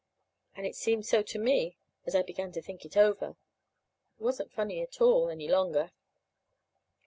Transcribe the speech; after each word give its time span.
And 0.55 0.65
it 0.65 0.75
seemed 0.75 1.05
so 1.05 1.21
to 1.21 1.37
me, 1.37 1.77
as 2.07 2.15
I 2.15 2.23
began 2.23 2.51
to 2.53 2.61
think 2.63 2.85
it 2.85 2.97
over. 2.97 3.35
It 4.19 4.23
wasn't 4.23 4.51
funny 4.51 4.81
at 4.81 4.99
all, 4.99 5.29
any 5.29 5.47
longer. 5.47 5.91